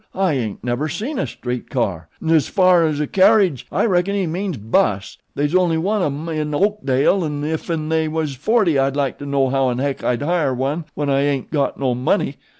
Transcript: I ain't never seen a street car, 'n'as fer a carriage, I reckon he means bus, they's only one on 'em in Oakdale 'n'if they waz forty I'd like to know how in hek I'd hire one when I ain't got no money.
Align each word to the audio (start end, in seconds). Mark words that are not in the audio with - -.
I 0.15 0.33
ain't 0.33 0.63
never 0.63 0.89
seen 0.89 1.19
a 1.19 1.27
street 1.27 1.69
car, 1.69 2.09
'n'as 2.19 2.47
fer 2.49 2.87
a 2.87 3.05
carriage, 3.05 3.67
I 3.71 3.85
reckon 3.85 4.15
he 4.15 4.25
means 4.25 4.57
bus, 4.57 5.19
they's 5.35 5.53
only 5.53 5.77
one 5.77 6.01
on 6.01 6.27
'em 6.27 6.29
in 6.29 6.55
Oakdale 6.55 7.21
'n'if 7.29 7.67
they 7.67 8.07
waz 8.07 8.33
forty 8.33 8.79
I'd 8.79 8.95
like 8.95 9.19
to 9.19 9.27
know 9.27 9.49
how 9.49 9.69
in 9.69 9.77
hek 9.77 10.03
I'd 10.03 10.23
hire 10.23 10.55
one 10.55 10.85
when 10.95 11.11
I 11.11 11.21
ain't 11.21 11.51
got 11.51 11.79
no 11.79 11.93
money. 11.93 12.37